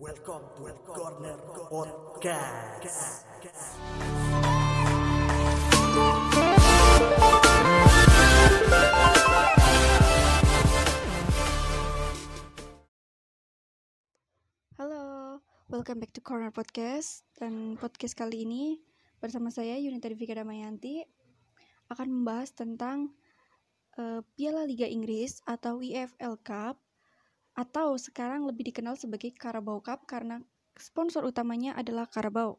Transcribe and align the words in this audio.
Welcome 0.00 0.48
to 0.56 0.72
Corner 0.88 1.36
Podcast. 1.68 3.28
Halo, 14.80 15.36
welcome 15.68 16.00
back 16.00 16.16
to 16.16 16.24
Corner 16.24 16.48
Podcast 16.48 17.28
Dan 17.36 17.76
podcast 17.76 18.16
kali 18.16 18.48
ini 18.48 18.80
bersama 19.20 19.52
saya 19.52 19.76
Yunita 19.76 20.08
Divika 20.08 20.32
Damayanti 20.32 21.04
akan 21.92 22.08
membahas 22.08 22.56
tentang 22.56 23.12
eh, 24.00 24.24
Piala 24.32 24.64
Liga 24.64 24.88
Inggris 24.88 25.44
atau 25.44 25.84
EFL 25.84 26.40
Cup 26.40 26.80
atau 27.60 28.00
sekarang 28.00 28.48
lebih 28.48 28.72
dikenal 28.72 28.96
sebagai 28.96 29.36
Carabao 29.36 29.84
Cup 29.84 30.08
karena 30.08 30.40
sponsor 30.80 31.28
utamanya 31.28 31.76
adalah 31.76 32.08
Carabao. 32.08 32.56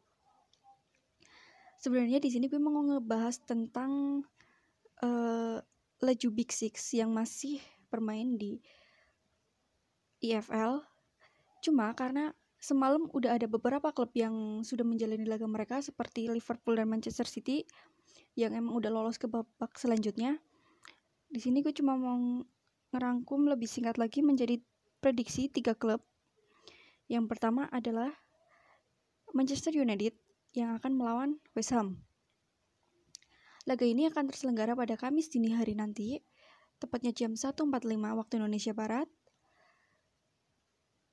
Sebenarnya 1.82 2.22
di 2.22 2.30
sini 2.30 2.46
gue 2.46 2.62
mau 2.62 2.78
ngebahas 2.86 3.42
tentang 3.42 4.22
eh, 5.02 5.58
Laju 6.02 6.28
Big 6.30 6.54
Six 6.54 6.94
yang 6.94 7.10
masih 7.10 7.58
bermain 7.90 8.38
di 8.38 8.62
EFL 10.22 10.92
Cuma 11.62 11.94
karena 11.94 12.34
semalam 12.58 13.06
udah 13.14 13.38
ada 13.38 13.46
beberapa 13.46 13.94
klub 13.94 14.10
yang 14.18 14.66
sudah 14.66 14.82
menjalani 14.82 15.22
laga 15.22 15.46
mereka 15.46 15.78
seperti 15.78 16.26
Liverpool 16.26 16.74
dan 16.74 16.90
Manchester 16.90 17.24
City 17.24 17.62
yang 18.34 18.50
emang 18.58 18.82
udah 18.82 18.90
lolos 18.90 19.16
ke 19.16 19.30
babak 19.30 19.78
selanjutnya. 19.78 20.42
Di 21.30 21.38
sini 21.38 21.62
gue 21.62 21.70
cuma 21.70 21.94
mau 21.94 22.42
ngerangkum 22.92 23.46
lebih 23.46 23.70
singkat 23.70 23.96
lagi 23.96 24.20
menjadi 24.26 24.58
prediksi 25.02 25.50
tiga 25.50 25.74
klub. 25.74 25.98
Yang 27.10 27.26
pertama 27.26 27.66
adalah 27.74 28.14
Manchester 29.34 29.74
United 29.74 30.14
yang 30.54 30.78
akan 30.78 30.94
melawan 30.94 31.30
West 31.58 31.74
Ham. 31.74 31.98
Laga 33.66 33.82
ini 33.82 34.06
akan 34.06 34.30
terselenggara 34.30 34.78
pada 34.78 34.94
Kamis 34.94 35.26
dini 35.26 35.50
hari 35.50 35.74
nanti, 35.74 36.22
tepatnya 36.78 37.10
jam 37.10 37.34
1.45 37.34 37.66
waktu 37.98 38.32
Indonesia 38.38 38.70
Barat. 38.70 39.10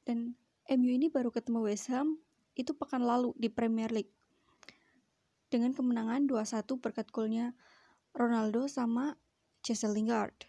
Dan 0.06 0.38
MU 0.70 0.90
ini 0.94 1.10
baru 1.10 1.34
ketemu 1.34 1.66
West 1.66 1.90
Ham 1.90 2.22
itu 2.54 2.78
pekan 2.78 3.02
lalu 3.02 3.34
di 3.42 3.50
Premier 3.50 3.90
League. 3.90 4.14
Dengan 5.50 5.74
kemenangan 5.74 6.30
2-1 6.30 6.78
berkat 6.78 7.10
golnya 7.10 7.58
Ronaldo 8.14 8.70
sama 8.70 9.18
Jesse 9.66 9.90
Lingard. 9.90 10.46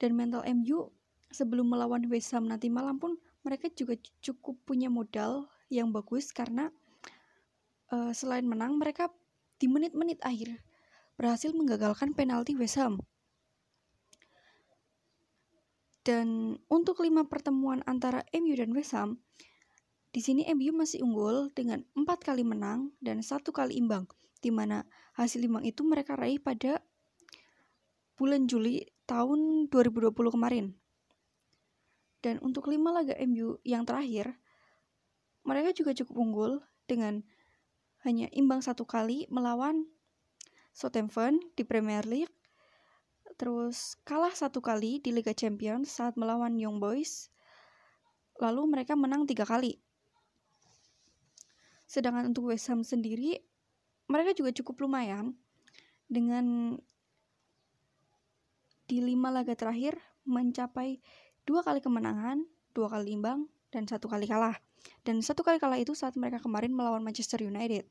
Dan 0.00 0.16
mental 0.16 0.44
MU 0.48 0.95
sebelum 1.30 1.70
melawan 1.70 2.06
West 2.10 2.32
Ham 2.34 2.46
nanti 2.46 2.70
malam 2.70 2.98
pun 3.00 3.18
mereka 3.46 3.70
juga 3.70 3.94
cukup 4.22 4.58
punya 4.66 4.90
modal 4.90 5.46
yang 5.70 5.90
bagus 5.94 6.30
karena 6.34 6.70
uh, 7.90 8.10
selain 8.10 8.46
menang 8.46 8.78
mereka 8.78 9.10
di 9.56 9.70
menit-menit 9.70 10.20
akhir 10.22 10.60
berhasil 11.16 11.50
menggagalkan 11.54 12.12
penalti 12.12 12.52
West 12.58 12.76
Ham. 12.76 13.00
Dan 16.06 16.54
untuk 16.70 17.02
lima 17.02 17.26
pertemuan 17.26 17.82
antara 17.82 18.22
MU 18.30 18.54
dan 18.54 18.70
West 18.70 18.94
Ham, 18.94 19.18
di 20.14 20.22
sini 20.22 20.46
MU 20.54 20.70
masih 20.70 21.02
unggul 21.02 21.50
dengan 21.50 21.82
empat 21.98 22.22
kali 22.22 22.46
menang 22.46 22.94
dan 23.02 23.26
satu 23.26 23.50
kali 23.50 23.74
imbang, 23.74 24.06
di 24.38 24.54
mana 24.54 24.86
hasil 25.18 25.42
imbang 25.42 25.66
itu 25.66 25.82
mereka 25.82 26.14
raih 26.14 26.38
pada 26.38 26.78
bulan 28.14 28.46
Juli 28.46 28.86
tahun 29.10 29.66
2020 29.66 30.14
kemarin. 30.14 30.78
Dan 32.26 32.42
untuk 32.42 32.66
lima 32.66 32.90
laga 32.90 33.14
MU 33.22 33.62
yang 33.62 33.86
terakhir, 33.86 34.34
mereka 35.46 35.70
juga 35.70 35.94
cukup 35.94 36.18
unggul 36.18 36.52
dengan 36.90 37.22
hanya 38.02 38.26
imbang 38.34 38.58
satu 38.58 38.82
kali 38.82 39.30
melawan 39.30 39.86
Southampton 40.74 41.38
di 41.54 41.62
Premier 41.62 42.02
League 42.02 42.34
terus 43.38 43.94
kalah 44.02 44.32
satu 44.32 44.58
kali 44.58 44.98
di 44.98 45.14
Liga 45.14 45.30
Champions 45.36 45.92
saat 45.92 46.18
melawan 46.18 46.58
Young 46.58 46.82
Boys. 46.82 47.30
Lalu 48.42 48.74
mereka 48.74 48.98
menang 48.98 49.28
tiga 49.28 49.46
kali. 49.46 49.78
Sedangkan 51.86 52.34
untuk 52.34 52.50
West 52.50 52.66
Ham 52.72 52.82
sendiri, 52.82 53.38
mereka 54.10 54.34
juga 54.34 54.50
cukup 54.50 54.88
lumayan 54.88 55.36
dengan 56.10 56.74
di 58.90 58.98
lima 58.98 59.30
laga 59.30 59.54
terakhir 59.54 60.00
mencapai 60.26 60.98
dua 61.46 61.62
kali 61.62 61.78
kemenangan, 61.78 62.42
dua 62.74 62.90
kali 62.90 63.14
imbang, 63.14 63.46
dan 63.70 63.86
satu 63.86 64.10
kali 64.10 64.26
kalah. 64.26 64.58
Dan 65.06 65.22
satu 65.22 65.46
kali 65.46 65.62
kalah 65.62 65.78
itu 65.78 65.94
saat 65.94 66.18
mereka 66.18 66.42
kemarin 66.42 66.74
melawan 66.74 67.00
Manchester 67.00 67.40
United. 67.40 67.86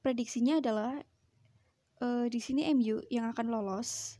Prediksinya 0.00 0.62
adalah 0.62 0.94
uh, 2.00 2.26
di 2.30 2.38
sini 2.38 2.70
MU 2.72 3.02
yang 3.10 3.26
akan 3.34 3.50
lolos. 3.50 4.16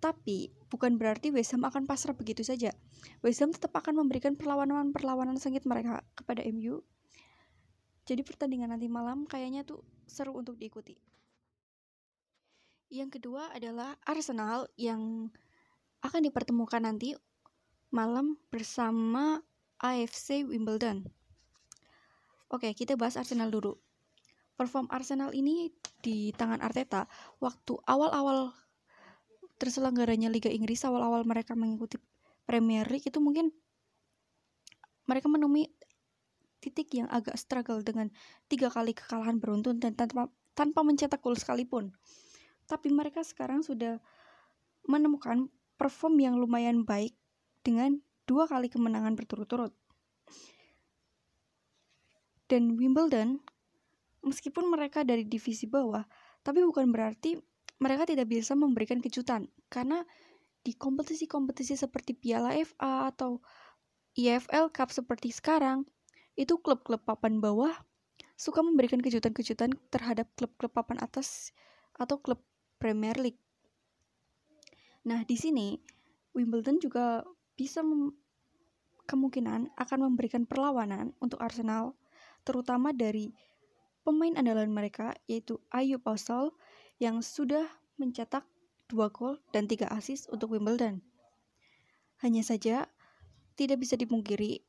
Tapi 0.00 0.50
bukan 0.72 0.96
berarti 0.96 1.28
West 1.30 1.52
Ham 1.52 1.62
akan 1.62 1.84
pasrah 1.84 2.16
begitu 2.16 2.40
saja. 2.40 2.72
West 3.20 3.44
Ham 3.44 3.52
tetap 3.52 3.76
akan 3.76 4.00
memberikan 4.00 4.34
perlawanan-perlawanan 4.34 5.36
sengit 5.36 5.62
mereka 5.68 6.02
kepada 6.16 6.42
MU. 6.50 6.82
Jadi 8.08 8.26
pertandingan 8.26 8.74
nanti 8.74 8.90
malam 8.90 9.28
kayaknya 9.28 9.62
tuh 9.62 9.84
seru 10.08 10.34
untuk 10.34 10.58
diikuti. 10.58 10.98
Yang 12.90 13.20
kedua 13.20 13.54
adalah 13.54 13.94
Arsenal 14.02 14.66
yang 14.74 15.30
akan 16.02 16.20
dipertemukan 16.26 16.82
nanti 16.82 17.14
malam 17.90 18.38
bersama 18.54 19.42
AFC 19.82 20.46
Wimbledon. 20.46 21.02
Oke, 22.50 22.70
kita 22.74 22.94
bahas 22.94 23.18
Arsenal 23.18 23.50
dulu 23.50 23.78
perform 24.54 24.86
Arsenal 24.92 25.32
ini 25.32 25.72
di 26.04 26.36
tangan 26.36 26.60
Arteta 26.60 27.08
waktu 27.40 27.80
awal-awal 27.88 28.52
terselenggaranya 29.56 30.28
Liga 30.28 30.52
Inggris 30.52 30.84
awal-awal 30.84 31.24
mereka 31.24 31.56
mengikuti 31.56 31.96
Premier 32.44 32.84
League 32.92 33.08
itu 33.08 33.16
mungkin 33.24 33.48
mereka 35.08 35.32
menemui 35.32 35.72
titik 36.60 36.92
yang 36.92 37.08
agak 37.08 37.40
struggle 37.40 37.80
dengan 37.80 38.12
tiga 38.52 38.68
kali 38.68 38.92
kekalahan 38.92 39.40
beruntun 39.40 39.80
dan 39.80 39.96
tanpa 39.96 40.28
tanpa 40.52 40.84
mencetak 40.84 41.24
gol 41.24 41.34
sekalipun. 41.40 41.96
Tapi 42.68 42.92
mereka 42.92 43.24
sekarang 43.24 43.64
sudah 43.64 43.96
menemukan 44.84 45.48
perform 45.80 46.20
yang 46.20 46.36
lumayan 46.36 46.84
baik 46.84 47.16
dengan 47.60 48.00
dua 48.24 48.46
kali 48.46 48.70
kemenangan 48.70 49.16
berturut-turut. 49.18 49.74
Dan 52.50 52.74
Wimbledon 52.74 53.38
meskipun 54.26 54.68
mereka 54.68 55.06
dari 55.06 55.24
divisi 55.24 55.70
bawah, 55.70 56.02
tapi 56.42 56.60
bukan 56.66 56.90
berarti 56.90 57.38
mereka 57.80 58.04
tidak 58.04 58.28
bisa 58.28 58.52
memberikan 58.52 59.00
kejutan 59.00 59.48
karena 59.72 60.04
di 60.60 60.76
kompetisi-kompetisi 60.76 61.78
seperti 61.78 62.12
Piala 62.12 62.52
FA 62.60 63.08
atau 63.08 63.40
EFL 64.12 64.68
Cup 64.74 64.92
seperti 64.92 65.32
sekarang, 65.32 65.88
itu 66.36 66.60
klub-klub 66.60 67.00
papan 67.06 67.40
bawah 67.40 67.72
suka 68.36 68.60
memberikan 68.60 69.00
kejutan-kejutan 69.00 69.76
terhadap 69.88 70.28
klub-klub 70.36 70.72
papan 70.72 71.00
atas 71.00 71.52
atau 71.96 72.20
klub 72.20 72.40
Premier 72.80 73.16
League. 73.16 73.40
Nah, 75.04 75.24
di 75.24 75.36
sini 75.36 75.80
Wimbledon 76.36 76.80
juga 76.80 77.24
bisa 77.60 77.84
kemungkinan 79.04 79.76
akan 79.76 79.98
memberikan 80.08 80.48
perlawanan 80.48 81.12
untuk 81.20 81.36
Arsenal, 81.44 81.92
terutama 82.40 82.96
dari 82.96 83.36
pemain 84.00 84.32
andalan 84.32 84.72
mereka 84.72 85.12
yaitu 85.28 85.60
Ayu 85.68 86.00
Ausol 86.08 86.56
yang 86.96 87.20
sudah 87.20 87.68
mencetak 88.00 88.48
dua 88.88 89.12
gol 89.12 89.36
dan 89.52 89.68
tiga 89.68 89.92
assist 89.92 90.32
untuk 90.32 90.56
Wimbledon. 90.56 91.04
Hanya 92.24 92.40
saja 92.40 92.88
tidak 93.60 93.84
bisa 93.84 94.00
dipungkiri 94.00 94.64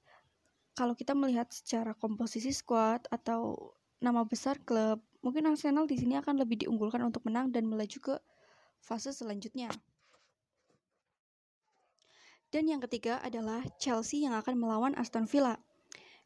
kalau 0.76 1.00
kita 1.00 1.16
melihat 1.16 1.48
secara 1.48 1.96
komposisi 1.96 2.52
squad 2.52 3.08
atau 3.08 3.72
nama 4.04 4.28
besar 4.28 4.60
klub, 4.68 5.00
mungkin 5.24 5.48
Arsenal 5.48 5.88
di 5.88 5.96
sini 5.96 6.20
akan 6.20 6.44
lebih 6.44 6.68
diunggulkan 6.68 7.00
untuk 7.08 7.24
menang 7.24 7.56
dan 7.56 7.68
melaju 7.72 8.00
ke 8.04 8.16
fase 8.84 9.16
selanjutnya. 9.16 9.72
Dan 12.52 12.68
yang 12.68 12.84
ketiga 12.84 13.24
adalah 13.24 13.64
Chelsea 13.80 14.28
yang 14.28 14.36
akan 14.36 14.60
melawan 14.60 14.92
Aston 15.00 15.24
Villa. 15.24 15.56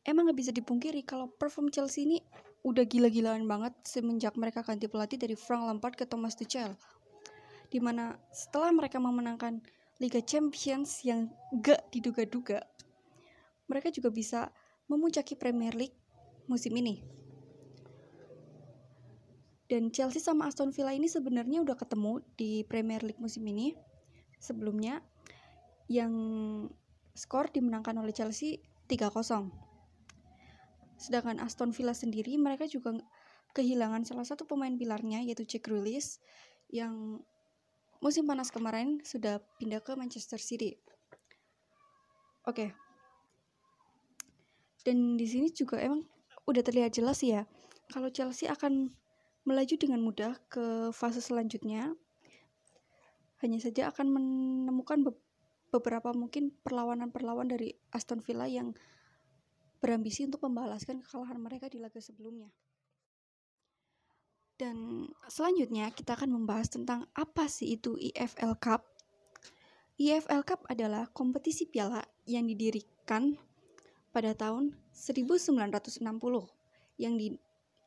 Emang 0.01 0.25
gak 0.25 0.41
bisa 0.41 0.49
dipungkiri 0.49 1.05
kalau 1.05 1.29
perform 1.29 1.69
Chelsea 1.69 2.05
ini 2.05 2.17
udah 2.65 2.81
gila-gilaan 2.81 3.45
banget 3.45 3.77
semenjak 3.85 4.33
mereka 4.33 4.65
ganti 4.65 4.89
pelatih 4.89 5.21
dari 5.21 5.37
Frank 5.37 5.69
Lampard 5.69 5.93
ke 5.93 6.09
Thomas 6.09 6.33
Tuchel. 6.33 6.73
Di 7.69 7.77
mana 7.77 8.17
setelah 8.33 8.73
mereka 8.73 8.97
memenangkan 8.97 9.61
Liga 10.01 10.17
Champions 10.25 11.05
yang 11.05 11.29
gak 11.61 11.93
diduga-duga, 11.93 12.65
mereka 13.69 13.93
juga 13.93 14.09
bisa 14.09 14.49
memuncaki 14.89 15.37
Premier 15.37 15.77
League 15.77 15.97
musim 16.49 16.73
ini. 16.73 17.05
Dan 19.65 19.89
Chelsea 19.89 20.21
sama 20.21 20.49
Aston 20.49 20.69
Villa 20.73 20.93
ini 20.93 21.09
sebenarnya 21.09 21.61
udah 21.61 21.73
ketemu 21.73 22.21
di 22.37 22.61
Premier 22.65 23.01
League 23.01 23.21
musim 23.21 23.45
ini. 23.49 23.73
Sebelumnya 24.37 25.01
yang 25.91 26.13
skor 27.15 27.49
dimenangkan 27.53 27.95
oleh 27.97 28.11
Chelsea 28.11 28.61
3-0. 28.89 29.49
Sedangkan 30.99 31.37
Aston 31.43 31.71
Villa 31.75 31.93
sendiri 31.93 32.35
mereka 32.39 32.65
juga 32.65 32.95
kehilangan 33.55 34.03
salah 34.03 34.27
satu 34.27 34.43
pemain 34.43 34.73
pilarnya 34.75 35.23
yaitu 35.23 35.47
Jack 35.47 35.71
Grealish 35.71 36.19
yang 36.67 37.23
musim 38.03 38.27
panas 38.27 38.51
kemarin 38.51 38.99
sudah 39.07 39.39
pindah 39.61 39.79
ke 39.79 39.95
Manchester 39.95 40.37
City. 40.41 40.75
Oke. 42.45 42.69
Okay. 42.69 42.69
Dan 44.85 45.17
di 45.17 45.25
sini 45.25 45.49
juga 45.49 45.81
emang 45.81 46.05
udah 46.45 46.61
terlihat 46.61 46.93
jelas 46.93 47.25
ya 47.25 47.49
kalau 47.89 48.13
Chelsea 48.13 48.45
akan 48.45 48.93
melaju 49.45 49.75
dengan 49.77 50.01
mudah 50.01 50.37
ke 50.49 50.89
fase 50.93 51.21
selanjutnya. 51.21 51.93
Hanya 53.43 53.61
saja 53.61 53.93
akan 53.93 54.09
menemukan 54.09 55.05
beberapa 55.73 56.13
mungkin 56.15 56.53
perlawanan-perlawan 56.63 57.49
dari 57.51 57.75
Aston 57.91 58.21
Villa 58.21 58.45
yang 58.49 58.73
berambisi 59.79 60.25
untuk 60.25 60.41
membalaskan 60.45 61.03
kekalahan 61.03 61.37
mereka 61.37 61.69
di 61.69 61.77
laga 61.77 62.01
sebelumnya. 62.01 62.49
Dan 64.55 65.07
selanjutnya 65.27 65.91
kita 65.91 66.15
akan 66.15 66.31
membahas 66.31 66.71
tentang 66.71 67.11
apa 67.11 67.45
sih 67.51 67.75
itu 67.75 67.99
EFL 67.99 68.55
Cup. 68.55 68.87
EFL 69.99 70.47
Cup 70.47 70.63
adalah 70.71 71.11
kompetisi 71.11 71.67
piala 71.67 71.99
yang 72.23 72.47
didirikan 72.47 73.35
pada 74.15 74.31
tahun 74.31 74.79
1960 74.95 75.99
yang 76.95 77.19
di 77.19 77.35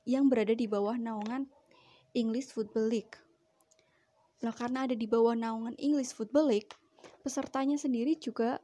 yang 0.05 0.29
berada 0.29 0.53
di 0.53 0.69
bawah 0.69 0.97
naungan 0.97 1.49
English 2.13 2.53
Football 2.53 2.93
League. 2.93 3.17
Nah, 4.41 4.53
karena 4.57 4.89
ada 4.89 4.97
di 4.97 5.05
bawah 5.05 5.37
naungan 5.37 5.77
English 5.77 6.17
Football 6.17 6.53
League, 6.53 6.73
pesertanya 7.23 7.77
sendiri 7.81 8.17
juga 8.17 8.61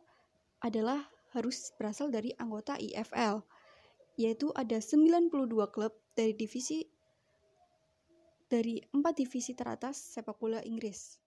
adalah 0.64 1.04
harus 1.34 1.74
berasal 1.76 2.08
dari 2.08 2.30
anggota 2.38 2.78
EFL, 2.78 3.42
yaitu 4.16 4.54
ada 4.54 4.78
92 4.78 5.30
klub 5.74 5.92
dari 6.14 6.32
divisi 6.32 6.86
dari 8.46 8.78
empat 8.78 9.18
divisi 9.18 9.50
teratas 9.52 9.98
sepak 9.98 10.38
bola 10.38 10.62
Inggris. 10.62 11.18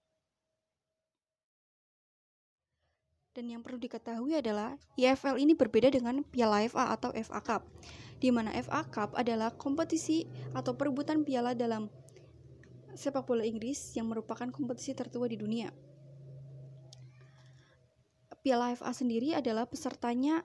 Dan 3.35 3.53
yang 3.53 3.61
perlu 3.61 3.77
diketahui 3.77 4.33
adalah 4.33 4.73
EFL 4.97 5.37
ini 5.37 5.53
berbeda 5.53 5.93
dengan 5.93 6.25
Piala 6.25 6.65
FA 6.65 6.89
atau 6.89 7.13
FA 7.13 7.37
Cup, 7.43 7.61
di 8.17 8.33
mana 8.33 8.49
FA 8.65 8.81
Cup 8.89 9.13
adalah 9.13 9.53
kompetisi 9.53 10.25
atau 10.57 10.73
perebutan 10.73 11.21
piala 11.21 11.53
dalam 11.53 11.85
sepak 12.97 13.29
bola 13.29 13.45
Inggris 13.45 13.93
yang 13.93 14.09
merupakan 14.09 14.49
kompetisi 14.49 14.97
tertua 14.97 15.29
di 15.29 15.37
dunia. 15.37 15.69
Piala 18.47 18.71
FA 18.79 18.95
sendiri 18.95 19.35
adalah 19.35 19.67
pesertanya 19.67 20.39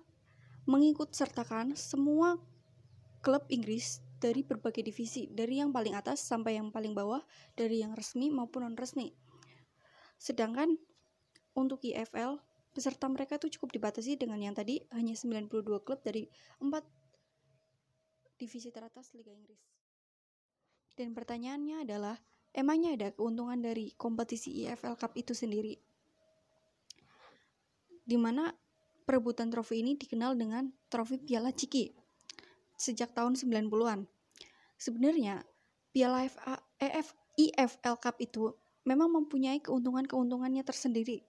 mengikut 0.66 1.14
sertakan 1.14 1.78
semua 1.78 2.34
klub 3.22 3.46
Inggris 3.46 4.02
dari 4.18 4.42
berbagai 4.42 4.82
divisi, 4.82 5.30
dari 5.30 5.62
yang 5.62 5.70
paling 5.70 5.94
atas 5.94 6.18
sampai 6.18 6.58
yang 6.58 6.74
paling 6.74 6.98
bawah, 6.98 7.22
dari 7.54 7.78
yang 7.78 7.94
resmi 7.94 8.26
maupun 8.34 8.66
non-resmi. 8.66 9.14
Sedangkan 10.18 10.74
untuk 11.54 11.78
IFL 11.86 12.42
peserta 12.74 13.06
mereka 13.06 13.38
itu 13.38 13.54
cukup 13.54 13.70
dibatasi 13.70 14.18
dengan 14.18 14.42
yang 14.42 14.58
tadi 14.58 14.82
hanya 14.90 15.14
92 15.14 15.62
klub 15.86 16.02
dari 16.02 16.26
4 16.58 16.74
divisi 18.34 18.74
teratas 18.74 19.14
Liga 19.14 19.30
Inggris. 19.30 19.62
Dan 20.98 21.14
pertanyaannya 21.14 21.86
adalah, 21.86 22.18
emangnya 22.50 22.98
ada 22.98 23.08
keuntungan 23.14 23.62
dari 23.62 23.94
kompetisi 23.94 24.66
EFL 24.66 24.98
Cup 24.98 25.14
itu 25.14 25.38
sendiri? 25.38 25.91
Di 28.02 28.18
mana 28.18 28.50
perebutan 29.06 29.50
trofi 29.50 29.82
ini 29.82 29.98
dikenal 29.98 30.38
dengan 30.38 30.70
trofi 30.90 31.18
Piala 31.18 31.54
Ciki 31.54 31.90
sejak 32.78 33.14
tahun 33.14 33.38
90-an. 33.38 34.06
Sebenarnya 34.78 35.46
Piala 35.94 36.26
EF, 36.80 37.14
EFL 37.38 37.96
Cup 38.02 38.18
itu 38.18 38.50
memang 38.82 39.12
mempunyai 39.14 39.62
keuntungan-keuntungannya 39.62 40.66
tersendiri 40.66 41.22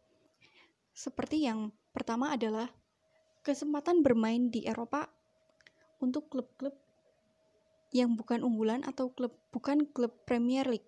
seperti 0.94 1.42
yang 1.50 1.74
pertama 1.90 2.38
adalah 2.38 2.70
kesempatan 3.42 4.06
bermain 4.06 4.54
di 4.54 4.62
Eropa 4.70 5.10
untuk 5.98 6.30
klub-klub 6.30 6.78
yang 7.90 8.14
bukan 8.14 8.46
unggulan 8.46 8.86
atau 8.86 9.10
klub 9.10 9.34
bukan 9.50 9.90
klub 9.90 10.14
Premier 10.30 10.70
League. 10.70 10.86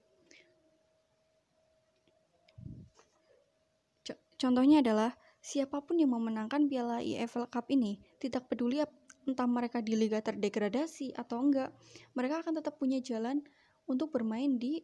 Contohnya 4.38 4.86
adalah 4.86 5.18
siapa 5.46 5.78
pun 5.86 6.02
yang 6.02 6.10
memenangkan 6.10 6.66
Piala 6.66 7.06
EFL 7.06 7.46
Cup 7.54 7.70
ini 7.70 8.02
tidak 8.18 8.50
peduli 8.50 8.82
entah 9.30 9.46
mereka 9.46 9.78
di 9.78 9.94
liga 9.94 10.18
terdegradasi 10.18 11.14
atau 11.14 11.38
enggak, 11.38 11.70
mereka 12.18 12.42
akan 12.42 12.58
tetap 12.58 12.82
punya 12.82 12.98
jalan 12.98 13.46
untuk 13.86 14.10
bermain 14.10 14.58
di 14.58 14.82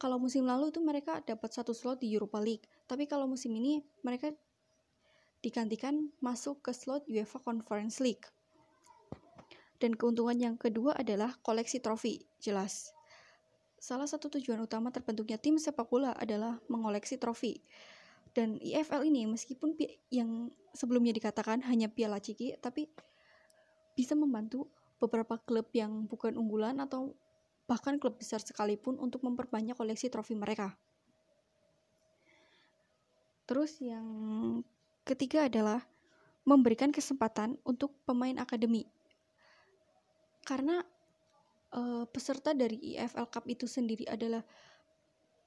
kalau 0.00 0.16
musim 0.16 0.48
lalu 0.48 0.72
itu 0.72 0.80
mereka 0.80 1.20
dapat 1.20 1.52
satu 1.52 1.76
slot 1.76 2.00
di 2.00 2.08
Europa 2.12 2.40
League, 2.40 2.64
tapi 2.88 3.04
kalau 3.04 3.28
musim 3.28 3.52
ini 3.56 3.84
mereka 4.00 4.32
digantikan 5.44 6.08
masuk 6.24 6.64
ke 6.64 6.72
slot 6.72 7.04
UEFA 7.04 7.40
Conference 7.44 8.00
League. 8.00 8.24
Dan 9.76 9.92
keuntungan 10.00 10.36
yang 10.40 10.56
kedua 10.56 10.96
adalah 10.96 11.36
koleksi 11.44 11.84
trofi, 11.84 12.24
jelas. 12.40 12.88
Salah 13.76 14.08
satu 14.08 14.32
tujuan 14.32 14.64
utama 14.64 14.88
terbentuknya 14.88 15.36
tim 15.36 15.60
sepak 15.60 15.92
bola 15.92 16.16
adalah 16.16 16.56
mengoleksi 16.72 17.20
trofi. 17.20 17.60
Dan 18.34 18.58
EFL 18.58 19.06
ini 19.06 19.30
meskipun 19.30 19.78
yang 20.10 20.50
sebelumnya 20.74 21.14
dikatakan 21.14 21.62
hanya 21.70 21.86
piala 21.86 22.18
ciki, 22.18 22.58
tapi 22.58 22.90
bisa 23.94 24.18
membantu 24.18 24.66
beberapa 24.98 25.38
klub 25.38 25.70
yang 25.70 26.10
bukan 26.10 26.34
unggulan 26.34 26.82
atau 26.82 27.14
bahkan 27.70 27.96
klub 27.96 28.18
besar 28.18 28.42
sekalipun 28.42 28.98
untuk 28.98 29.22
memperbanyak 29.22 29.78
koleksi 29.78 30.10
trofi 30.10 30.34
mereka. 30.34 30.74
Terus 33.46 33.78
yang 33.78 34.06
ketiga 35.06 35.46
adalah 35.46 35.84
memberikan 36.44 36.92
kesempatan 36.92 37.56
untuk 37.64 37.92
pemain 38.04 38.36
akademi. 38.36 38.88
Karena 40.44 40.82
uh, 41.72 42.04
peserta 42.08 42.52
dari 42.52 42.96
EFL 42.96 43.28
Cup 43.32 43.44
itu 43.48 43.64
sendiri 43.64 44.04
adalah 44.08 44.44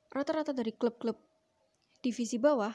rata-rata 0.10 0.54
dari 0.54 0.74
klub-klub 0.74 1.18
divisi 2.02 2.38
bawah, 2.38 2.72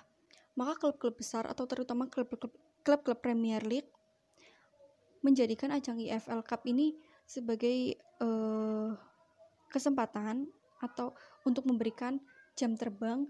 maka 0.58 0.76
klub-klub 0.78 1.16
besar 1.16 1.48
atau 1.48 1.64
terutama 1.64 2.08
klub-klub 2.08 3.18
Premier 3.22 3.62
League 3.64 3.88
menjadikan 5.22 5.70
ajang 5.70 6.02
EFL 6.02 6.42
Cup 6.42 6.66
ini 6.66 6.98
sebagai 7.24 7.96
uh, 8.20 8.92
kesempatan 9.70 10.50
atau 10.82 11.14
untuk 11.46 11.64
memberikan 11.64 12.18
jam 12.58 12.74
terbang 12.74 13.24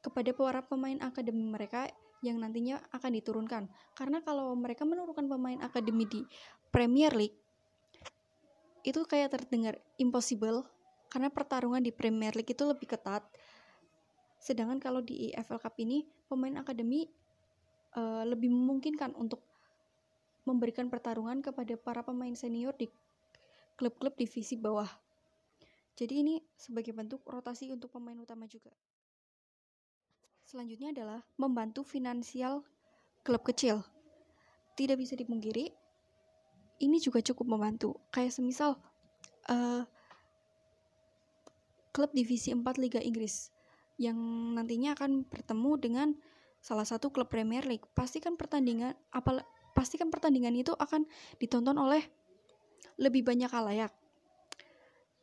kepada 0.00 0.30
para 0.34 0.62
pemain 0.64 0.98
akademi 1.02 1.42
mereka 1.46 1.90
yang 2.22 2.38
nantinya 2.38 2.78
akan 2.94 3.18
diturunkan. 3.18 3.66
Karena 3.98 4.22
kalau 4.22 4.54
mereka 4.54 4.86
menurunkan 4.86 5.26
pemain 5.26 5.58
akademi 5.60 6.06
di 6.06 6.22
Premier 6.70 7.12
League 7.12 7.36
itu 8.82 8.98
kayak 9.06 9.34
terdengar 9.34 9.78
impossible 9.98 10.66
karena 11.10 11.30
pertarungan 11.30 11.82
di 11.82 11.94
Premier 11.94 12.34
League 12.34 12.50
itu 12.50 12.64
lebih 12.64 12.88
ketat. 12.88 13.22
Sedangkan 14.42 14.82
kalau 14.82 14.98
di 14.98 15.30
EFL 15.30 15.62
Cup 15.62 15.78
ini 15.78 16.02
pemain 16.26 16.58
akademi 16.58 17.06
uh, 17.94 18.26
lebih 18.26 18.50
memungkinkan 18.50 19.14
untuk 19.14 19.38
memberikan 20.42 20.90
pertarungan 20.90 21.38
kepada 21.38 21.78
para 21.78 22.02
pemain 22.02 22.34
senior 22.34 22.74
di 22.74 22.90
klub-klub 23.78 24.18
divisi 24.18 24.58
bawah. 24.58 24.90
Jadi 25.94 26.26
ini 26.26 26.34
sebagai 26.58 26.90
bentuk 26.90 27.22
rotasi 27.22 27.70
untuk 27.70 27.94
pemain 27.94 28.18
utama 28.18 28.50
juga. 28.50 28.74
Selanjutnya 30.42 30.90
adalah 30.90 31.22
membantu 31.38 31.86
finansial 31.86 32.66
klub 33.22 33.46
kecil. 33.46 33.86
Tidak 34.74 34.98
bisa 34.98 35.14
dipungkiri, 35.14 35.70
ini 36.82 36.98
juga 36.98 37.22
cukup 37.22 37.46
membantu. 37.46 37.94
Kayak 38.10 38.34
semisal 38.34 38.74
uh, 39.46 39.86
klub 41.94 42.10
divisi 42.10 42.50
4 42.50 42.66
Liga 42.82 42.98
Inggris 42.98 43.52
yang 44.00 44.16
nantinya 44.56 44.96
akan 44.96 45.28
bertemu 45.28 45.72
dengan 45.80 46.08
salah 46.62 46.86
satu 46.86 47.10
klub 47.10 47.28
Premier 47.28 47.66
League. 47.66 47.84
Pastikan 47.92 48.38
pertandingan 48.38 48.94
apa 49.10 49.42
pastikan 49.72 50.12
pertandingan 50.12 50.52
itu 50.52 50.72
akan 50.76 51.08
ditonton 51.40 51.76
oleh 51.80 52.04
lebih 53.00 53.24
banyak 53.24 53.48
halayak 53.48 53.92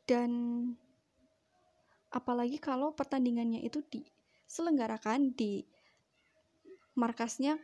dan 0.10 0.32
apalagi 2.10 2.58
kalau 2.58 2.98
pertandingannya 2.98 3.62
itu 3.62 3.86
diselenggarakan 3.86 5.38
di 5.38 5.62
markasnya 6.98 7.62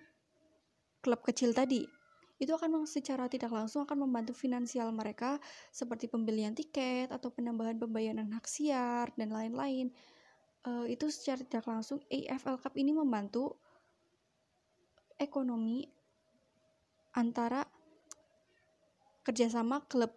klub 1.02 1.26
kecil 1.26 1.58
tadi 1.58 1.90
itu 2.38 2.52
akan 2.52 2.86
secara 2.86 3.26
tidak 3.32 3.50
langsung 3.50 3.88
akan 3.88 4.06
membantu 4.06 4.36
finansial 4.38 4.92
mereka 4.94 5.42
seperti 5.74 6.06
pembelian 6.06 6.54
tiket 6.54 7.10
atau 7.10 7.34
penambahan 7.34 7.80
pembayaran 7.80 8.30
hak 8.30 8.46
siar 8.46 9.10
dan 9.18 9.34
lain-lain 9.34 9.90
uh, 10.66 10.86
itu 10.90 11.08
secara 11.14 11.42
tidak 11.46 11.66
langsung 11.70 12.02
AFL 12.10 12.60
Cup 12.60 12.74
ini 12.76 12.92
membantu 12.92 13.56
ekonomi 15.16 15.88
antara 17.16 17.64
kerjasama 19.24 19.82
klub 19.88 20.12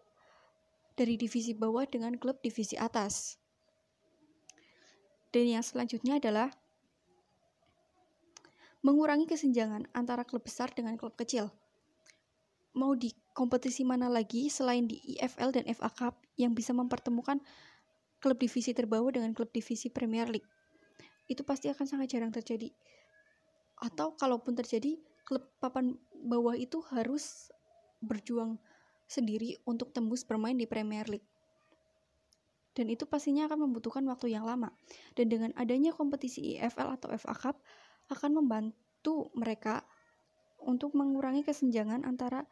dari 0.99 1.15
divisi 1.15 1.55
bawah 1.55 1.87
dengan 1.87 2.19
klub 2.19 2.43
divisi 2.43 2.75
atas. 2.75 3.39
Dan 5.31 5.47
yang 5.47 5.63
selanjutnya 5.63 6.19
adalah 6.19 6.51
mengurangi 8.83 9.31
kesenjangan 9.31 9.87
antara 9.95 10.27
klub 10.27 10.43
besar 10.43 10.75
dengan 10.75 10.99
klub 10.99 11.15
kecil. 11.15 11.53
Mau 12.75 12.99
di 12.99 13.15
kompetisi 13.35 13.87
mana 13.87 14.11
lagi 14.11 14.51
selain 14.51 14.91
di 14.91 14.99
IFL 15.15 15.55
dan 15.55 15.65
FA 15.71 15.91
Cup 15.95 16.15
yang 16.35 16.55
bisa 16.55 16.75
mempertemukan 16.75 17.39
klub 18.19 18.39
divisi 18.39 18.75
terbawah 18.75 19.11
dengan 19.15 19.35
klub 19.35 19.51
divisi 19.51 19.91
Premier 19.91 20.31
League? 20.31 20.47
Itu 21.31 21.45
pasti 21.45 21.71
akan 21.71 21.87
sangat 21.87 22.15
jarang 22.15 22.35
terjadi. 22.35 22.71
Atau 23.79 24.19
kalaupun 24.19 24.59
terjadi, 24.59 24.99
klub 25.23 25.47
papan 25.63 25.95
bawah 26.15 26.59
itu 26.59 26.83
harus 26.91 27.53
berjuang 28.03 28.59
sendiri 29.09 29.57
untuk 29.65 29.91
tembus 29.95 30.23
bermain 30.27 30.57
di 30.57 30.67
Premier 30.67 31.07
League. 31.07 31.27
Dan 32.79 32.87
itu 32.95 33.11
pastinya 33.11 33.51
akan 33.51 33.67
membutuhkan 33.67 34.07
waktu 34.07 34.31
yang 34.31 34.47
lama. 34.47 34.71
Dan 35.19 35.27
dengan 35.27 35.51
adanya 35.59 35.91
kompetisi 35.91 36.55
IFL 36.55 36.95
atau 36.95 37.11
FA 37.19 37.35
Cup, 37.35 37.57
akan 38.09 38.39
membantu 38.39 39.35
mereka 39.35 39.83
untuk 40.63 40.95
mengurangi 40.95 41.43
kesenjangan 41.43 42.07
antara 42.07 42.47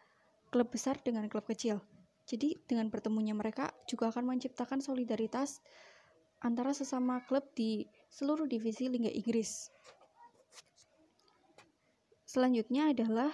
klub 0.50 0.70
besar 0.70 0.98
dengan 1.02 1.26
klub 1.30 1.46
kecil. 1.46 1.78
Jadi 2.26 2.58
dengan 2.66 2.90
bertemunya 2.90 3.32
mereka 3.32 3.70
juga 3.86 4.10
akan 4.10 4.34
menciptakan 4.34 4.82
solidaritas 4.82 5.62
antara 6.42 6.74
sesama 6.74 7.22
klub 7.24 7.46
di 7.54 7.86
seluruh 8.10 8.50
divisi 8.50 8.90
Liga 8.90 9.08
Inggris. 9.08 9.70
Selanjutnya 12.26 12.90
adalah 12.90 13.30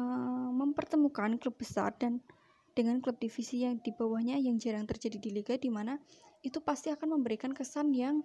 uh, 0.00 0.50
mempertemukan 0.50 1.36
klub 1.36 1.60
besar 1.60 1.92
dan 2.00 2.24
dengan 2.72 3.04
klub 3.04 3.20
divisi 3.20 3.62
yang 3.68 3.76
di 3.84 3.92
bawahnya 3.92 4.40
yang 4.40 4.56
jarang 4.56 4.88
terjadi 4.88 5.20
di 5.20 5.30
liga 5.30 5.60
di 5.60 5.68
mana 5.68 6.00
itu 6.40 6.58
pasti 6.64 6.88
akan 6.88 7.20
memberikan 7.20 7.52
kesan 7.52 7.92
yang 7.92 8.24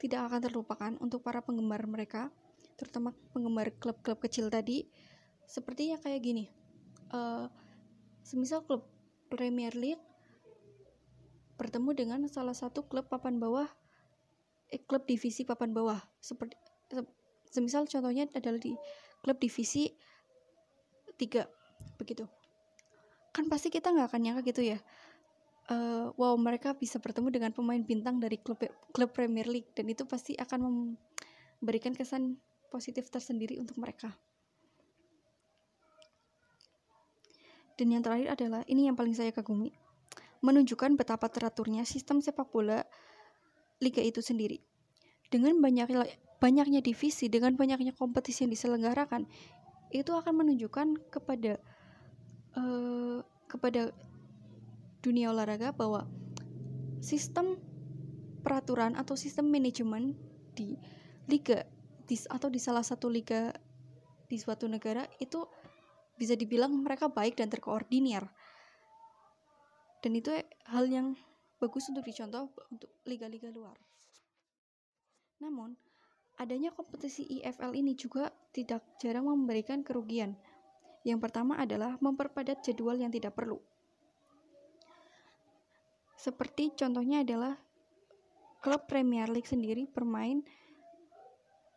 tidak 0.00 0.26
akan 0.26 0.40
terlupakan 0.42 0.92
untuk 0.98 1.22
para 1.22 1.44
penggemar 1.44 1.86
mereka, 1.86 2.32
terutama 2.74 3.14
penggemar 3.30 3.70
klub-klub 3.78 4.18
kecil 4.18 4.50
tadi. 4.50 4.90
Sepertinya 5.46 6.00
kayak 6.02 6.20
gini, 6.26 6.44
uh, 7.14 7.46
semisal 8.22 8.64
klub 8.66 8.86
Premier 9.28 9.74
League 9.74 10.02
bertemu 11.60 11.90
dengan 11.94 12.20
salah 12.26 12.56
satu 12.56 12.82
klub 12.88 13.06
papan 13.06 13.38
bawah, 13.38 13.68
eh, 14.72 14.82
klub 14.82 15.06
divisi 15.06 15.46
papan 15.46 15.70
bawah, 15.70 16.00
seperti 16.18 16.58
semisal 17.52 17.84
contohnya 17.84 18.26
adalah 18.32 18.56
di 18.56 18.72
klub 19.20 19.36
divisi 19.36 19.92
3 21.20 22.00
begitu 22.00 22.24
kan 23.32 23.48
pasti 23.48 23.68
kita 23.68 23.92
nggak 23.92 24.08
akan 24.12 24.20
nyangka 24.24 24.42
gitu 24.48 24.62
ya 24.64 24.78
uh, 25.68 26.12
wow 26.16 26.34
mereka 26.40 26.72
bisa 26.76 26.96
bertemu 26.96 27.28
dengan 27.28 27.50
pemain 27.52 27.80
bintang 27.80 28.18
dari 28.18 28.40
klub 28.40 28.60
klub 28.96 29.10
Premier 29.12 29.44
League 29.46 29.70
dan 29.76 29.88
itu 29.88 30.08
pasti 30.08 30.36
akan 30.36 30.96
memberikan 31.60 31.92
kesan 31.92 32.40
positif 32.72 33.12
tersendiri 33.12 33.60
untuk 33.60 33.76
mereka. 33.76 34.16
Dan 37.82 37.98
yang 37.98 38.06
terakhir 38.06 38.38
adalah 38.38 38.62
ini 38.70 38.86
yang 38.86 38.94
paling 38.94 39.10
saya 39.10 39.34
kagumi, 39.34 39.74
menunjukkan 40.38 40.94
betapa 40.94 41.26
teraturnya 41.26 41.82
sistem 41.82 42.22
sepak 42.22 42.46
bola 42.54 42.86
liga 43.82 43.98
itu 43.98 44.22
sendiri. 44.22 44.62
Dengan 45.26 45.58
banyak 45.58 45.90
banyaknya 46.38 46.78
divisi, 46.78 47.26
dengan 47.26 47.58
banyaknya 47.58 47.90
kompetisi 47.90 48.46
yang 48.46 48.54
diselenggarakan, 48.54 49.26
itu 49.90 50.14
akan 50.14 50.46
menunjukkan 50.46 51.10
kepada 51.10 51.58
uh, 52.54 53.18
kepada 53.50 53.90
dunia 55.02 55.34
olahraga 55.34 55.74
bahwa 55.74 56.06
sistem 57.02 57.58
peraturan 58.46 58.94
atau 58.94 59.18
sistem 59.18 59.50
manajemen 59.50 60.14
di 60.54 60.78
liga 61.26 61.66
di, 62.06 62.14
atau 62.30 62.46
di 62.46 62.62
salah 62.62 62.86
satu 62.86 63.10
liga 63.10 63.50
di 64.30 64.38
suatu 64.38 64.70
negara 64.70 65.02
itu 65.18 65.42
bisa 66.16 66.36
dibilang 66.36 66.72
mereka 66.82 67.08
baik 67.08 67.40
dan 67.40 67.48
terkoordinir. 67.48 68.26
Dan 70.02 70.18
itu 70.18 70.34
hal 70.66 70.84
yang 70.90 71.14
bagus 71.62 71.86
untuk 71.88 72.02
dicontoh 72.02 72.50
untuk 72.74 72.90
liga-liga 73.06 73.48
luar. 73.54 73.78
Namun 75.38 75.78
adanya 76.38 76.74
kompetisi 76.74 77.22
IFL 77.38 77.74
ini 77.78 77.94
juga 77.94 78.34
tidak 78.50 78.82
jarang 78.98 79.30
memberikan 79.30 79.86
kerugian. 79.86 80.34
Yang 81.06 81.30
pertama 81.30 81.58
adalah 81.58 81.98
memperpadat 82.02 82.62
jadwal 82.66 82.98
yang 82.98 83.10
tidak 83.10 83.34
perlu. 83.34 83.62
Seperti 86.18 86.74
contohnya 86.78 87.26
adalah 87.26 87.58
klub 88.62 88.86
Premier 88.86 89.26
League 89.26 89.50
sendiri 89.50 89.90
bermain 89.90 90.46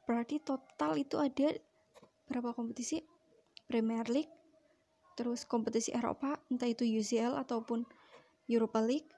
berarti 0.06 0.38
total 0.38 1.02
itu 1.02 1.18
ada 1.18 1.58
berapa 2.30 2.54
kompetisi? 2.54 3.02
Premier 3.66 4.06
League, 4.08 4.32
terus 5.18 5.44
kompetisi 5.44 5.94
Eropa, 5.94 6.38
entah 6.52 6.70
itu 6.70 6.86
UCL 6.86 7.34
ataupun 7.40 7.86
Europa 8.46 8.80
League, 8.82 9.10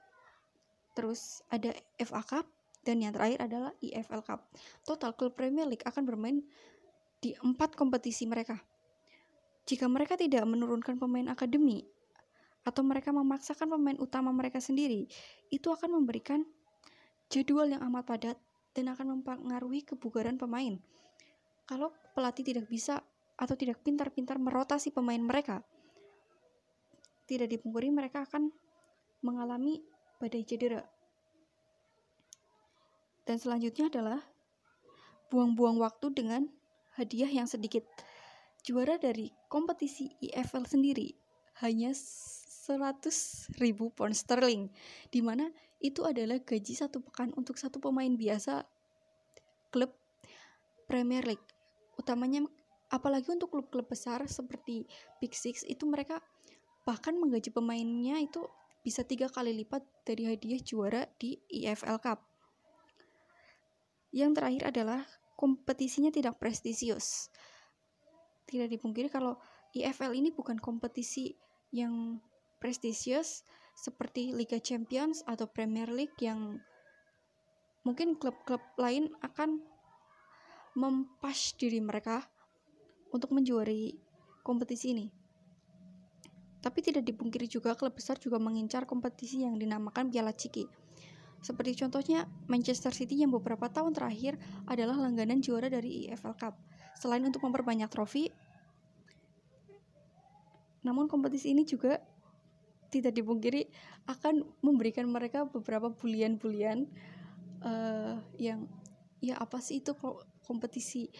terus 0.96 1.44
ada 1.52 1.74
FA 2.00 2.22
Cup, 2.24 2.46
dan 2.88 3.04
yang 3.04 3.12
terakhir 3.12 3.44
adalah 3.44 3.72
EFL 3.84 4.24
Cup. 4.24 4.48
Total 4.88 5.12
klub 5.12 5.36
Premier 5.36 5.68
League 5.68 5.84
akan 5.84 6.08
bermain 6.08 6.40
di 7.20 7.36
empat 7.44 7.76
kompetisi 7.76 8.24
mereka. 8.24 8.56
Jika 9.68 9.84
mereka 9.84 10.16
tidak 10.16 10.48
menurunkan 10.48 10.96
pemain 10.96 11.28
akademi 11.28 11.84
atau 12.64 12.80
mereka 12.80 13.12
memaksakan 13.12 13.68
pemain 13.68 13.98
utama 14.00 14.32
mereka 14.32 14.64
sendiri, 14.64 15.04
itu 15.52 15.68
akan 15.68 16.00
memberikan 16.00 16.40
jadwal 17.28 17.68
yang 17.68 17.84
amat 17.92 18.04
padat 18.08 18.38
dan 18.72 18.88
akan 18.88 19.20
mempengaruhi 19.20 19.84
kebugaran 19.84 20.40
pemain. 20.40 20.80
Kalau 21.68 21.92
pelatih 22.16 22.48
tidak 22.48 22.64
bisa 22.72 23.04
atau 23.38 23.54
tidak 23.54 23.78
pintar-pintar 23.86 24.36
merotasi 24.42 24.90
pemain 24.90 25.22
mereka, 25.22 25.62
tidak 27.30 27.54
dipungkiri 27.54 27.94
mereka 27.94 28.26
akan 28.26 28.50
mengalami 29.22 29.78
badai 30.18 30.42
cedera. 30.42 30.82
Dan 33.22 33.38
selanjutnya 33.38 33.92
adalah 33.92 34.20
buang-buang 35.30 35.78
waktu 35.78 36.10
dengan 36.10 36.42
hadiah 36.98 37.30
yang 37.30 37.46
sedikit. 37.46 37.84
Juara 38.66 38.98
dari 38.98 39.30
kompetisi 39.46 40.10
IFL 40.18 40.66
sendiri 40.66 41.14
hanya 41.62 41.94
100 41.94 43.62
ribu 43.62 43.88
pound 43.94 44.12
sterling 44.12 44.68
di 45.08 45.22
mana 45.22 45.48
itu 45.78 46.02
adalah 46.02 46.42
gaji 46.42 46.74
satu 46.74 46.98
pekan 47.00 47.30
untuk 47.38 47.54
satu 47.54 47.78
pemain 47.78 48.10
biasa 48.10 48.66
klub 49.70 49.94
Premier 50.90 51.22
League 51.22 51.48
utamanya 51.96 52.44
apalagi 52.88 53.28
untuk 53.32 53.52
klub-klub 53.52 53.88
besar 53.88 54.24
seperti 54.24 54.88
Big 55.20 55.36
Six 55.36 55.64
itu 55.68 55.84
mereka 55.84 56.20
bahkan 56.88 57.16
menggaji 57.20 57.52
pemainnya 57.52 58.16
itu 58.20 58.44
bisa 58.80 59.04
tiga 59.04 59.28
kali 59.28 59.52
lipat 59.52 59.84
dari 60.08 60.24
hadiah 60.24 60.60
juara 60.64 61.04
di 61.20 61.36
EFL 61.52 62.00
Cup. 62.00 62.24
Yang 64.08 64.40
terakhir 64.40 64.62
adalah 64.72 65.00
kompetisinya 65.36 66.08
tidak 66.08 66.40
prestisius. 66.40 67.28
Tidak 68.48 68.72
dipungkiri 68.72 69.12
kalau 69.12 69.36
EFL 69.76 70.16
ini 70.16 70.32
bukan 70.32 70.56
kompetisi 70.56 71.36
yang 71.76 72.16
prestisius 72.56 73.44
seperti 73.76 74.32
Liga 74.32 74.56
Champions 74.56 75.20
atau 75.28 75.44
Premier 75.44 75.92
League 75.92 76.16
yang 76.24 76.56
mungkin 77.84 78.16
klub-klub 78.16 78.64
lain 78.80 79.12
akan 79.20 79.60
mempas 80.74 81.52
diri 81.60 81.84
mereka 81.84 82.24
untuk 83.14 83.32
menjuari 83.32 83.96
kompetisi 84.44 84.92
ini. 84.96 85.06
Tapi 86.58 86.78
tidak 86.82 87.06
dipungkiri 87.06 87.46
juga 87.46 87.78
klub 87.78 87.94
besar 87.94 88.18
juga 88.18 88.36
mengincar 88.42 88.82
kompetisi 88.84 89.46
yang 89.46 89.54
dinamakan 89.54 90.10
Piala 90.10 90.34
Ciki. 90.34 90.66
Seperti 91.38 91.78
contohnya 91.78 92.26
Manchester 92.50 92.90
City 92.90 93.22
yang 93.22 93.30
beberapa 93.30 93.70
tahun 93.70 93.94
terakhir 93.94 94.34
adalah 94.66 94.98
langganan 94.98 95.38
juara 95.38 95.70
dari 95.70 96.10
EFL 96.10 96.34
Cup. 96.34 96.58
Selain 96.98 97.22
untuk 97.22 97.46
memperbanyak 97.46 97.86
trofi, 97.86 98.26
namun 100.82 101.06
kompetisi 101.06 101.54
ini 101.54 101.62
juga 101.62 102.02
tidak 102.88 103.14
dipungkiri 103.14 103.68
akan 104.08 104.42
memberikan 104.64 105.06
mereka 105.06 105.44
beberapa 105.44 105.92
bulian-bulian 105.92 106.88
uh, 107.62 108.16
yang 108.40 108.64
ya 109.20 109.36
apa 109.36 109.60
sih 109.60 109.84
itu 109.84 109.92
kompetisi 110.46 111.12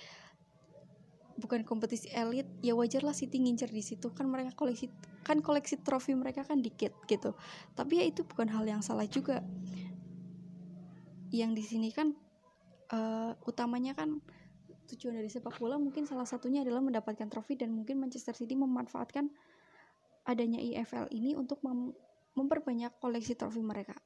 bukan 1.39 1.63
kompetisi 1.63 2.11
elit 2.11 2.45
ya 2.61 2.75
wajarlah 2.75 3.15
City 3.15 3.39
ngincer 3.39 3.71
di 3.71 3.81
situ 3.81 4.11
kan 4.11 4.27
mereka 4.27 4.53
koleksi 4.59 4.91
kan 5.23 5.39
koleksi 5.39 5.79
trofi 5.81 6.13
mereka 6.19 6.43
kan 6.43 6.59
dikit 6.59 6.93
gitu 7.07 7.39
tapi 7.79 8.03
ya 8.03 8.05
itu 8.11 8.27
bukan 8.27 8.51
hal 8.51 8.67
yang 8.67 8.83
salah 8.83 9.07
juga 9.07 9.47
yang 11.31 11.55
di 11.55 11.63
sini 11.63 11.95
kan 11.95 12.13
uh, 12.91 13.33
utamanya 13.47 13.95
kan 13.95 14.19
tujuan 14.89 15.21
dari 15.21 15.29
sepak 15.29 15.61
bola 15.61 15.77
mungkin 15.77 16.09
salah 16.09 16.25
satunya 16.25 16.65
adalah 16.65 16.81
mendapatkan 16.81 17.29
trofi 17.29 17.55
dan 17.55 17.71
mungkin 17.77 18.01
Manchester 18.01 18.33
City 18.33 18.57
memanfaatkan 18.57 19.29
adanya 20.25 20.61
IFL 20.61 21.13
ini 21.13 21.37
untuk 21.37 21.61
mem 21.65 21.93
memperbanyak 22.37 22.95
koleksi 23.03 23.35
trofi 23.35 23.59
mereka. 23.59 23.99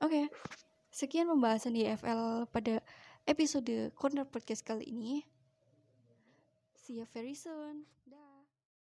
Oke, 0.00 0.16
okay, 0.16 0.24
sekian 0.88 1.28
pembahasan 1.28 1.76
IFL 1.76 2.48
pada 2.48 2.80
episode 3.28 3.92
Corner 3.92 4.24
Podcast 4.24 4.64
kali 4.64 4.88
ini. 4.88 5.20
See 6.80 6.94
you 6.94 7.06
very 7.12 7.34
soon. 7.34 7.84
Dah. 8.08 8.29